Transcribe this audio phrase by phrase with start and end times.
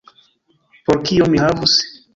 [0.87, 1.79] Por kio mi havus?